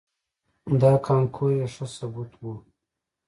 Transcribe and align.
دا 0.81 0.91
کانکور 1.07 1.49
یې 1.57 1.67
ښه 1.73 1.85
ثبوت 1.97 2.31
و. 2.37 2.43